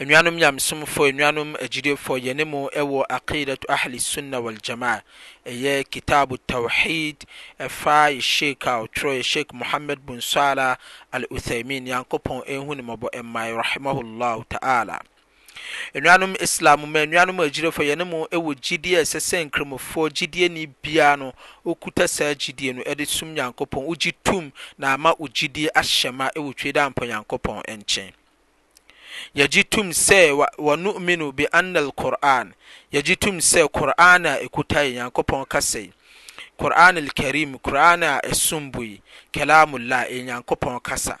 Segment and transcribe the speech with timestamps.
[0.00, 5.02] nnuanom nyamesomfoɔ nnuanom agyidefoɔ yɛne mu ɛwɔ aqidatu ahli sunna wal jamaa
[5.46, 7.18] ɛyɛ kitabu tawhid
[7.60, 10.78] ɛfa yɛ sheik a ɔtwerɛ yɛ sheik mohammed bun sala
[11.12, 14.98] al uthaimin nyankopɔn ɛhu ne mmɔbɔ ɛmmae rahimahullah ta'ala
[15.94, 21.16] nnuanom islam ma nnuanom agyirefo yɛne mu ɛwɔ gyidie ɛsɛ sɛ nkramofoɔ gyidie ni bia
[21.16, 21.32] no
[21.64, 26.30] wokuta saa gyidie no ɛde som nyankopɔn wogye tum na ama wo gyidie ahyɛ ma
[26.36, 28.12] ɛwɔ twe dɛ ampɔ nyankopɔn nkyɛn
[29.38, 30.20] yɛgye tom sɛ
[30.66, 32.52] wɔnominu bi annal alquran
[32.92, 35.92] Yaji tom sɛ qur'an a ɛkuta nyankopɔn kasa yi
[36.58, 39.00] qur'an alkarim qur'an a ɛsom yi
[39.32, 41.18] kalamullah yɛ nyankopɔn kasa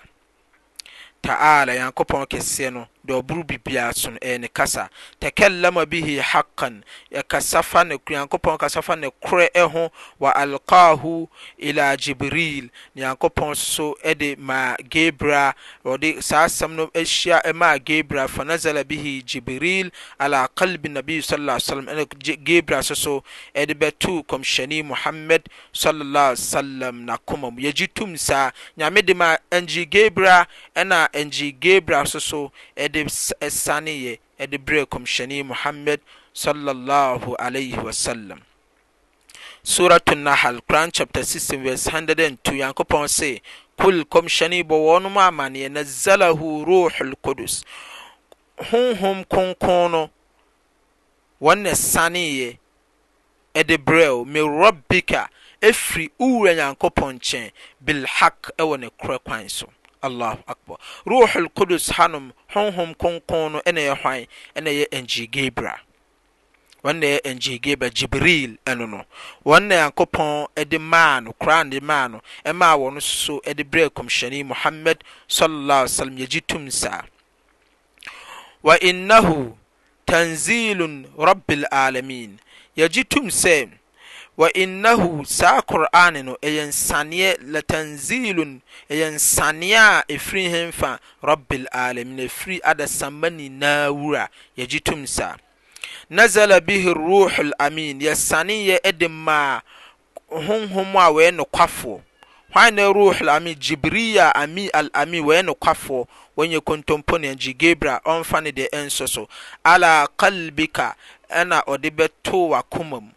[1.22, 4.88] ta'ala nyankopɔn kɛseɛ no bsoɛne kasa
[5.20, 13.94] takallama bihi hakan nyankopɔ kasa fa ne korɛ ho wa alkahu ila jibril nayankopɔn so
[14.14, 20.48] de ma gebra ɔde saa sɛm no asyia ma gebra fa nasala bihi gibril ala
[20.54, 23.22] kalbe nabi smgebera soso
[23.54, 31.08] de bɛto kmsyani muhamed m nakomamu ygye tom sa nyame de ma ngyi gebera ɛna
[31.14, 32.52] ngye gebera soso
[42.54, 43.40] nyankopɔn se
[43.80, 47.64] kul kɔmhyɛne bɔwɔ nom amane nasalaho roh al kudes
[48.60, 50.10] honhom konkon no
[51.40, 52.58] wɔne sane
[53.54, 55.28] de brɛo min rabica
[55.60, 57.52] firi uwura nyankopɔn nkyɛ
[57.84, 59.68] bilhak wɔ ne korɛ kwan so
[60.08, 60.54] lh a
[61.06, 64.26] roh lkudus hanom honhom konko no nayɛ hwan
[64.58, 65.72] ɛnayɛ angir gabre
[66.84, 69.04] wnyɛ ngi gabra gibril ɛno no
[69.44, 76.18] wɔnna yankpɔn de maa no korande maano ɛma wɔn so de berɛ cmsyɛni muhamed ssam
[76.18, 77.02] yagyetum sa
[78.64, 79.54] wainnah
[80.04, 82.38] tansilun rabelalamin
[82.76, 83.70] yagye tum sɛ
[84.36, 91.66] wa innahu sa qur'ani no ɛyɛ saniye la tanzilun nsaneɛ saniya ɛfiri e hemfa rabbil
[91.72, 94.80] alamin ɛfiri e ada samani nawura yɛgye
[96.10, 99.62] nazala bihi ruhul amin ya saniye edima
[100.28, 102.02] honhomo a no kwafo.
[102.52, 107.96] hwan na roh lamin gibria ami alamin wɔɛ no kwafoɔ wɔnyɛ kontompo ne angi gabre
[108.04, 109.28] ɔmfa no deɛ nsu so
[109.64, 110.94] ala kalbica
[111.30, 113.10] ɛna ɔde bɛtoo wakoma mu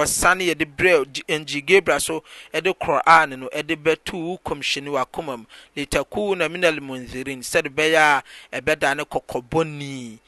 [0.00, 1.04] ɔsane yɛde berɛ
[1.40, 5.44] ngi gabra so de kran no ɛde bɛtoo wo kɔmhyɛ no wakoma mu
[5.76, 8.22] letacuna min almunthirine sɛde bɛyɛ a
[8.60, 10.18] ɛbɛda ne kɔkɔbɔni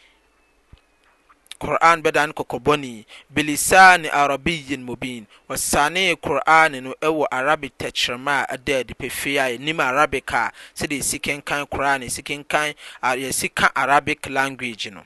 [1.58, 8.94] qur'an bɛdan kɔkɔbɔne bilisane arabiyin mubin wɔsane qur'an no ɛwɔ arabic tɛkyerɛma a ɛda adi
[8.94, 14.88] pefee a yɛnim arabic a sɛde yɛsi kenkan qur'an yɛsi kenkan yɛsi ka arabic language
[14.90, 15.02] no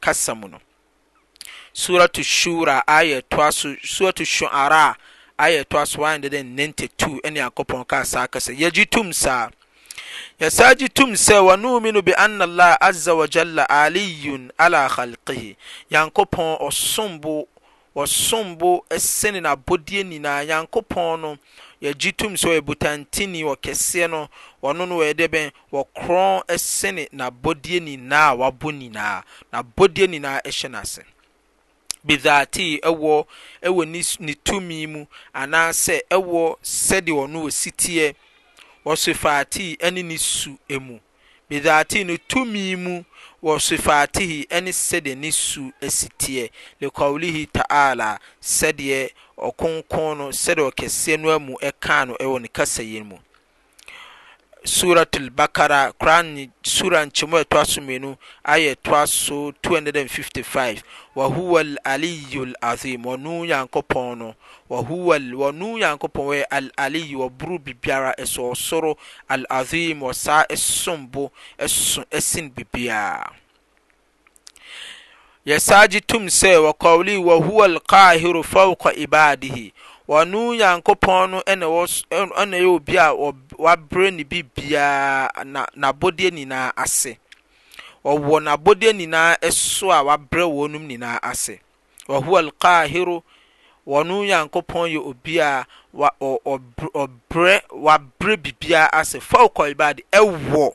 [0.00, 0.58] kasa mu no
[1.74, 4.94] suratu shura ayɛ toa so suratu shu'ara
[5.38, 9.50] ayɛ toa so 192 ɛne akɔpɔn kaa saa kasa yɛgye tum saa
[10.42, 15.56] yɛsaa gye sɛ wanuminu bi anna allah azza wa jalla aliyun ala khalqihi
[15.90, 17.46] nyankopɔn ɔsombo
[17.94, 21.38] wɔsombo sene n'abɔdeɛ nyinaa nyankopɔn no
[21.82, 24.28] yɛgye tom sɛ ɔyɛ butantini ɔkɛseɛ no
[24.62, 30.68] ɔno no wɔyɛ dɛ bɛn wɔkorɔn sene n'abɔdeɛ nyinaa a wabɔ nyinaa n'abɔdeɛ nyinaa hyɛ
[30.70, 31.00] n'ase
[32.04, 33.26] bidhaati ɛwɔ
[33.62, 38.14] ɛwɔ ne tumi mu anaasɛ ɛwɔ sɛdeɛ ɔno wɔ siteɛ
[38.86, 40.96] wɔsofaatihi ɛne ne su mu
[41.48, 42.94] bidaatihi no tumi mu
[43.46, 46.50] wɔsofaatihi ɛne sɛdeɛ ne su asiteɛ
[46.80, 49.00] lekɔwlihi ta'ala sɛdeɛ
[49.48, 53.18] ɔkonkɔn no sɛdeɛ ɔkɛseɛ no amu ɛkaa no ɛwɔ ne kasayɛ mu
[54.64, 60.82] surat albakara koran sura nkyɛmu a ɛtoa so mmienuayɛ toa so 255
[61.16, 64.34] wahowa alaliyi alaim ɔn nyankopɔn
[64.70, 68.96] nowɔnu nyankopɔn wɔyɛ alaliyi wɔ boro biribiara ɛsɔɔ soro
[69.28, 71.30] alasem wɔ saa ɛsono
[72.20, 73.32] sin bibiaa
[75.44, 79.72] yɛsa gye tum sɛ wɔ kaulihi wɔhowa alkahero fauka ibadihi
[80.08, 81.82] wɔno nyankopɔn no ɛna ɛwɔ
[82.42, 83.14] ɛna ɛyɛ obi a
[83.58, 87.18] wabrɛ ne biribiara na n'abɔdeɛ nyinaa ase
[88.04, 91.58] ɔwɔ n'abɔdeɛ nyinaa so a wabrɛ wɔnom nyinaa ase
[92.08, 93.22] ɔhoɔ alkaahiro
[93.86, 95.66] wɔno nyankopɔn yɛ obi a
[96.20, 100.74] ɔbrɛ wabrɛ biribiara ase fɔlkɔ ibadi ɛwɔ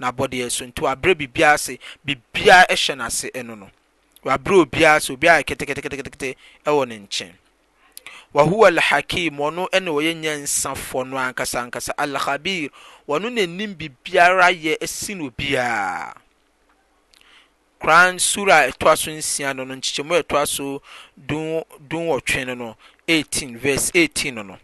[0.00, 3.68] n'abɔdeɛ so nti wabrɛ biribiara ase biribiara hyɛ n'ase ɛno no
[4.24, 7.34] wabrɛ obiara ase obiara yɛ ketekete ɛwɔ ne nkyɛn.
[8.36, 12.70] wahuwa alhakim wɔno na wɔyɛ nyansafo no ankasa ankasa alhabir
[13.08, 16.12] wɔno na nim biribiara yɛ asi no biara
[17.80, 20.82] koran sura a ɛtoa so nsia no no nkyekyɛmu a ɛtoa so
[21.24, 22.76] dunwɔtwe no no
[23.08, 24.58] 18 verse 18 no no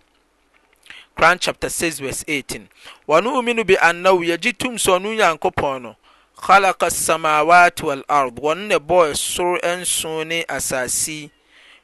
[1.17, 2.69] koran chapter 6 verse 18
[3.09, 5.97] wɔno uminu bi annahu yɛgye tum sɛ ɔno nyankopɔn no
[6.37, 11.31] khalaqa samawati wal ard wɔno na ɛbɔɔ ɛsoro nso ne asasi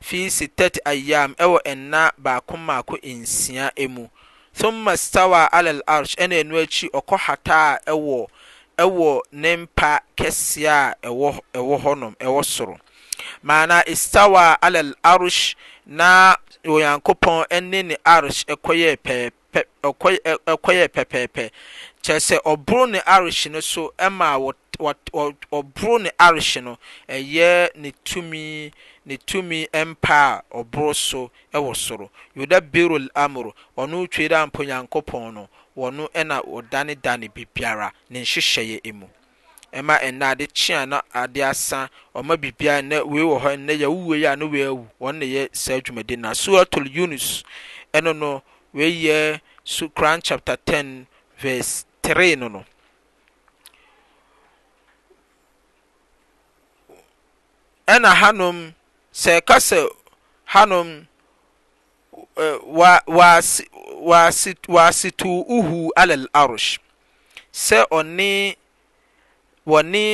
[0.00, 4.08] fi sitati ayyam ɛwɔ nna baako mmaako nsia mu
[4.58, 8.26] thumma stawa alal arsh ɛna ɛno akyi ɔkɔ hataa ɛwɔ
[8.78, 12.78] ɛwɔ ne mpa kɛseɛ a ɛwɔ ɛwɔ hɔnom ɛwɔ soro
[13.42, 15.54] maana istawa alal arsh
[15.86, 19.64] na onyankopɔn ɛne ne arsh ɛkɔyɛ pɛɛpɛ
[20.46, 21.50] ɛkɔyɛ pɛpɛɛpɛ
[22.02, 26.78] kyerɛ sɛ ɔboro ne arsh no so ɛma wɔ wɔ ɔboro ne arsh no
[27.08, 28.70] ɛyɛ ne tumi
[29.08, 35.32] ne tumi mpa a ɔboro so wɔ soro yudabiru amoro ɔno retwe dɛ ampo nyankopɔn
[35.34, 39.06] no wɔno na ɔdanedane biribiara ne nhyehyɛeɛ mu
[39.72, 43.86] ɛma ɛna ade kye na ade asa ɔma biribiara na wei wɔ hɔ nnɛ yɛ
[43.88, 47.44] wuwe a na wei awu wɔn na yɛ saa dwumadi na suratul yunus
[47.94, 48.42] ɛno no
[48.74, 49.90] wei yɛ su
[50.22, 51.06] chapter ten
[51.38, 52.62] verse three no no
[57.88, 58.74] ɛna hanom
[59.22, 59.78] sɛ ɛka sɛ
[60.52, 60.88] hanom
[64.68, 66.68] wasitu uhu alal arush
[67.66, 68.28] sɛ ɔne
[69.70, 70.04] wɔne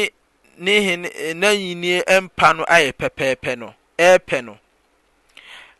[0.64, 1.02] ne hen
[1.40, 1.92] nanyini
[2.24, 4.58] mpa no ayɛ pɛpɛɛpɛ no ɛɛpɛ no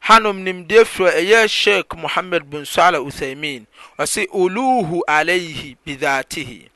[0.09, 3.65] hanom nimdeɛ firi ɛyɛ sheikh muhammad bin sala uthaimin
[3.99, 6.69] ɔse uluhu alayhi bidhatihi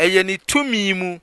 [0.00, 1.20] ɛyɛ ne tumi mu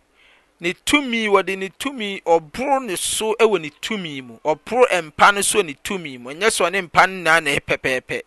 [0.64, 5.42] ne tumi wɔde ne tumi ɔboro ne so wɔ ne tumi mu ɔboro mpa no
[5.42, 8.22] so ne tumi mu ɛnyɛ sɛ ɔne mpa no nyinaa na ɛpɛpɛɛpɛ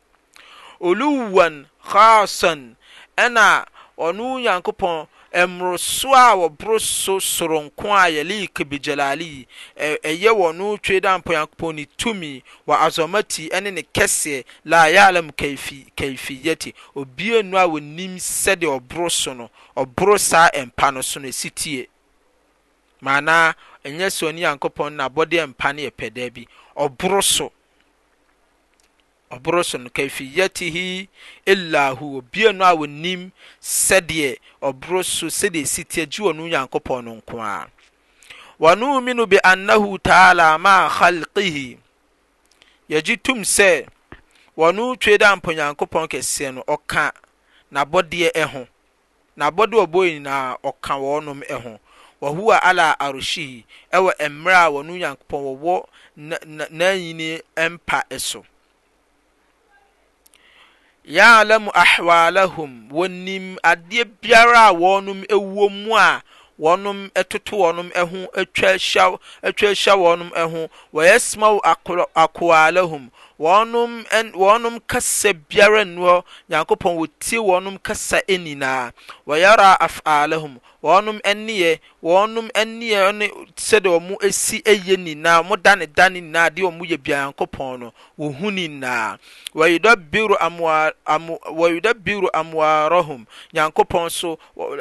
[0.82, 2.76] oluwan khasan
[3.16, 3.64] ɛna
[3.98, 5.06] ɔno nyankopɔn
[5.48, 9.46] mmoroso a wɔboro so soronko a yɛlii kibigyalali
[9.80, 14.82] ɛyɛ wɔn no twe da mpo nyankopɔn ne tumi wɔ azɔmati ɛne ne kɛseɛ la
[14.88, 21.00] yaalam kaifi kaifiyɛti obie nu a wɔnim sɛdeɛ ɔboro so no ɔboro saa mpa no
[21.00, 21.88] so no ɛsi tie
[23.06, 23.49] maanaa
[23.87, 26.43] ɛnyɛ sɛ ɔne nyankopɔn na bɔdeɛ mpa no daa bi
[26.85, 27.47] ɔboro so
[29.35, 31.08] ɔboro so no kafiyatihi
[31.53, 33.23] illa huwa bia no a wɔnim
[33.62, 34.31] sɛdeɛ
[34.69, 37.69] ɔboro so sɛdeɛ ɛsitie gye wɔ no nyankopɔn no nko a
[38.62, 41.79] wɔnominu bi annahu taala ma khalqihi
[42.91, 43.87] yɛgye tom sɛ
[44.58, 45.17] wɔno twe
[45.55, 47.12] nyankopɔn kɛseɛ no ɔka
[47.73, 48.67] n'abɔdeɛ ho
[49.38, 51.79] n'abɔde ɔbɔ nyinaa ɔka wɔnom ho
[52.20, 53.64] wahuwa ala arushi
[53.96, 55.86] ɛwɔ mmerɛ a wɔn nyankopɔn wɔwɔ
[56.68, 58.44] n'anyini mpa so
[61.06, 66.22] yaalamu ahwalahum wɔnim adeɛ biara a wɔnom ɛwɔ mu a
[66.58, 71.60] wɔnom ɛtoto wɔnom ɛho atwa ahyia wɔnom ɛho wɔyɛsimaw
[72.14, 78.93] akoalahum wɔnom kasa biara nnuɔ nyankopɔn wɔtie wɔnom kasa nyinaa
[79.26, 87.78] wɔyɛra afalahum ɔnom ɛneɛ ɔnom neɛn sɛde ɔmo siyɛ nyinaa ɔmdanedaneinaade ɔm yɛ bia nyankopɔn
[87.78, 89.19] no wɔhu ninaa
[89.55, 90.36] wudabiru
[92.32, 94.38] amwarahum nyankopɔn so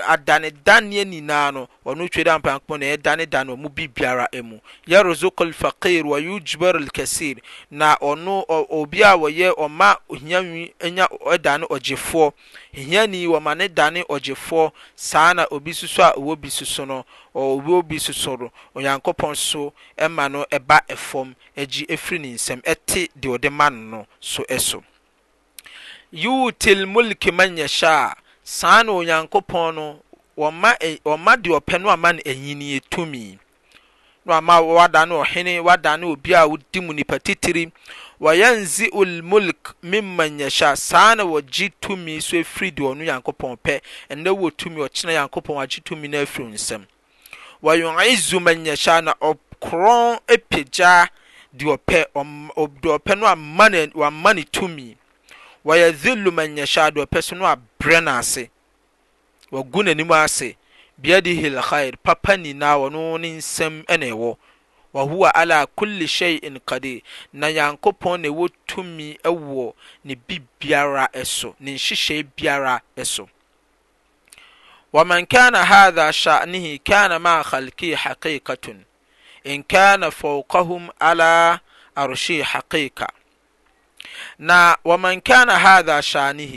[0.08, 7.38] adanedane nyinaa no ɔno twdɛpaakopɔnɛdanedane ɔmu bi biara mu yɛ rusɔk alfakir wa yujbar alkasir
[7.72, 12.34] naɔ obi a wɔyɛ ɔma ohiani nya ɛdane ɔgyefoɔ
[12.74, 17.84] hiani wɔma ne dane ɔgyefoɔ saa na obi soso a ɔwɔ bi soso no ɔwɔ
[17.88, 23.36] bi soso no onyankopɔn so ɛma no ɛba ɛfam agyi ɛfiri ne nsam ɛte deɛ
[23.38, 24.84] ɔde ma no no so ɛso
[26.12, 30.02] yutil mulki man yasha saa na onyankopɔn no
[30.38, 33.38] wɔma e, deɛ ɔpɛ no ama no ɛyinie tumi
[34.26, 37.72] na ama wada ne ɔhene wada ne obi a wodi mu nipa titiri
[38.20, 43.82] wayansio l mulk men mayɛshya saa na wɔgye tumi so ɛfiri deɛɔ no nyankopɔn pɛ
[44.10, 46.86] ɛnnɛ wɔ tumi ɔkyena nyankopɔn agye tumi no afiriw nsam
[47.64, 50.20] wɔyɔize ma yɛsya na ɔkorɔn
[50.50, 51.08] pigyaa
[51.58, 52.06] deɔpɛ
[52.82, 53.26] dɔpɛ no
[54.02, 54.98] wamane tumi
[55.66, 58.48] wɔyadzilu manyɛshya deɔpɛ so no aberɛ no ase
[59.52, 60.56] wɔagu nonim ase
[60.98, 64.38] biade hilhair papa nyinaa wɔno wo ne nsɛm ɛne ɛwɔ
[64.96, 68.36] wlk shn di naynknwmis
[86.08, 86.48] saasa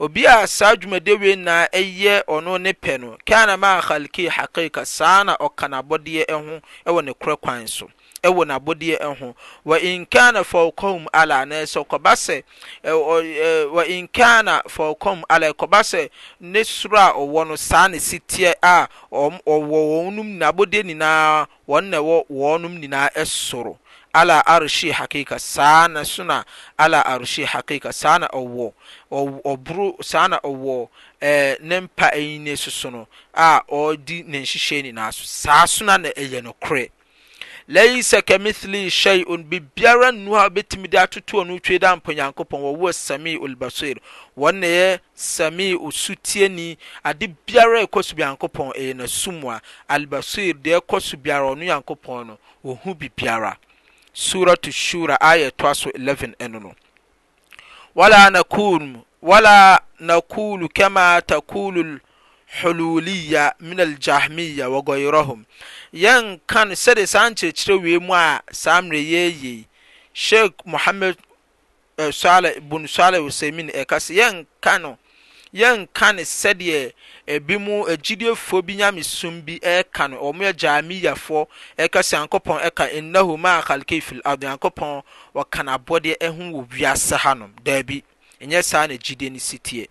[0.00, 4.86] obi a saa dwumadie wei na ɛyɛ ɔno ne pɛ no kana ma khalki hakika
[4.86, 7.88] saa na ɔka n'abɔdeɛ ɛho ɛwɔ ne korɛ kwan so
[8.22, 12.42] ɛwɔ n'abɔdeɛ ho wa inkana fɔkɔm ala na ɛsɛ kɔba sɛ
[12.84, 16.08] ɛɛ wa inkana fɔkɔm ala ɛkɔba sɛ
[16.40, 21.84] ne soro a ɔwɔ no saa ne sitiɛ a ɔwɔ wɔn nom n'abɔdeɛ nyinaa wɔn
[21.90, 23.76] na ɛwɔ wɔn nom nyinaa ɛsoro.
[24.12, 26.44] ala arshi hakika saa na so na
[26.76, 28.66] ala arshi hakika sana na ɔwɔ
[29.52, 30.88] ɔboro saa na ɔwɔ
[31.20, 35.96] ɛɛ ne mpa ɛyine soso no a ɔredi ne nhyehyɛ nyinaa so saa so na
[35.96, 36.90] na ɛyɛ no korɛ
[37.68, 42.94] laisa kamithli shay'un bibiara nnu a bɛtumi de atoto ɔno twe da mpo nyankopɔn wɔwɔ
[42.94, 43.98] sami ulbasir
[44.38, 49.60] wɔn na yɛ sami osutieni ade biara ɛkɔ so nyankopɔn ɛyɛ n'asum a
[49.90, 53.58] albasir deɛ ɛkɔ so biara ɔno nyankopɔn no ɔhu bibiara
[54.12, 56.72] suratu shura aya toa so 11 ɛno no
[57.94, 62.00] wala nakun wala nakulu kama takulu
[62.62, 65.44] hululiya min aljahmiya wa ghayrahum
[65.92, 69.64] yan kan sɛde saa nkyerɛkyerɛ wei mu a saa mmerɛ yɛyei
[70.12, 71.16] sheikh muhammad
[71.98, 74.98] uh, eh, bun saleh usaimin ɛka eh, sɛ yɛn no
[75.54, 76.92] yɛnka ne sɛdeɛ
[77.26, 81.46] ebi mu agyidiefoɔ bi nyamesom bi ɛka no wɔn yɛ gyaamiyafoɔ
[81.78, 85.02] ɛka sɛ nyankopɔn ɛka nnahu maa kalkei fil ard nyankopɔn
[85.34, 88.02] wɔka n'abɔdeɛ ɛho wɔ wiase ha no daabi
[88.40, 89.88] ɛnyɛ saa na gyidie ne sitie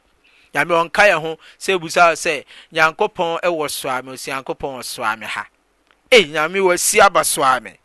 [0.53, 5.45] nyame ɔnka yɛ ho sɛ ebusa sɛ nyankopɔn ɛwɔ soame osi nyankopɔn wɔ soame ha
[6.11, 7.77] ei nyame wɔasi aba soame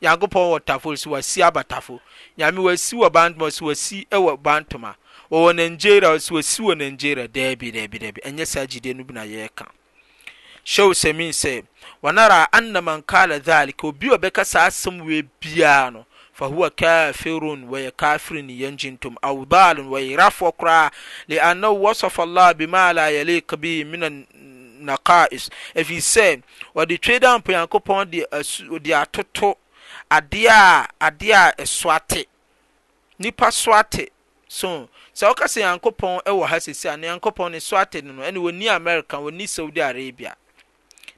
[0.00, 2.00] nyankopɔn wɔ tafo so wɔasi aba tafo
[2.38, 4.96] nyame wɔasi wɔ bantoma so wɔasi ɛwɔ bantoma
[5.32, 9.64] ɔwɔnigeria wɔsi wɔ nigeria dɛabi dibi ɛnyɛ saa gyide no binayɛrɛka
[10.64, 11.64] syɛw sɛmi sɛ
[12.02, 17.92] wɔnara anna man kala dhalik obi ɔbɛka saa sɛm weibiara no fa howa kafirun wɔyɛ
[17.96, 20.90] kafirun nyɛngintom awdalm wɔyɛ yeraafoɔ koraa
[21.28, 24.02] leannaho wasafa llah be ma la yalai kabiri min
[24.84, 26.42] anakais ɛfiri sɛ
[26.76, 28.10] wɔde twe da npu nyankopɔn
[28.82, 29.54] de atoto
[30.10, 32.28] deadeɛ a soate
[33.18, 34.12] nipa so ate
[34.46, 38.12] so sɛ ɔka sɛ nyankopɔn wɔ ha sesi a na nyankopɔn ne so ate no
[38.12, 40.34] no ɛne wɔni america wɔni saudi arabia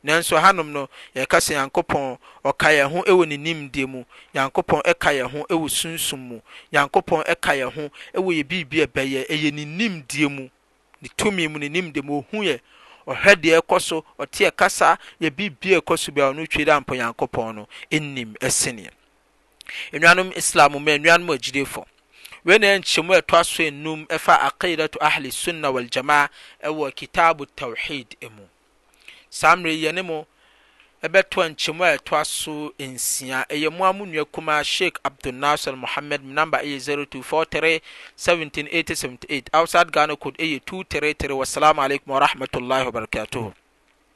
[0.04, 5.10] nanso hanom no yɛka sɛ nyankopɔn ɔka yɛn ho wɔ ne nimdeɛ mu nyankopɔn ɛka
[5.18, 6.40] yɛn ho wɔ sunsum mu
[6.72, 10.48] nyankopɔn ɛka yɛn ho wɔ yɛ biribi a ɛbɛyɛ ɛyɛ ne nimdeɛ mu
[11.00, 12.60] ne tumi mu ne nimdeɛ mu ɔhu yɛ
[13.06, 16.64] ɔhwɛ deɛ ɛkɔ so ɔte ɛkasa yɛ biribi a ɛkɔ so bi a ɔno twere
[16.66, 18.90] dɛ ampɔ nyankopɔn no nim ɛseneɛ
[19.92, 21.86] nnuanom islam ma nnuanom agyidefo
[22.46, 26.26] wene nkyimu a atoa so enum fa aqidatu ahlessunna waljamaa
[26.68, 28.44] ɛwɔ kitab twhid mu
[29.38, 30.18] sa mmreyn mu
[31.12, 32.54] bɛtoa nkyimu aatoa so
[32.92, 37.80] nsia ɛyɛmoa mo nua kuma sheik abdunaser mohamed mnumber ɛyɛ 0243
[38.16, 43.54] 17878 ousd ghanecod ɛyɛ 233 wassalamu aleikum warahmatllahi wabarakatuhu